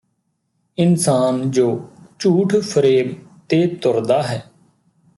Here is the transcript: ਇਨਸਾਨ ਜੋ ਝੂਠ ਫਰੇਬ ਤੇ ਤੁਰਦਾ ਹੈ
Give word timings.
ਇਨਸਾਨ 0.77 1.51
ਜੋ 1.51 1.89
ਝੂਠ 2.19 2.55
ਫਰੇਬ 2.55 3.13
ਤੇ 3.49 3.65
ਤੁਰਦਾ 3.81 4.21
ਹੈ 4.23 4.43